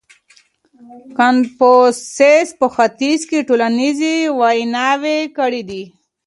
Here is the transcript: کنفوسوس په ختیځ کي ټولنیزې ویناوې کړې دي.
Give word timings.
کنفوسوس 1.17 2.47
په 2.59 2.67
ختیځ 2.75 3.19
کي 3.29 3.39
ټولنیزې 3.47 4.13
ویناوې 4.39 5.19
کړې 5.37 5.61
دي. 5.69 5.83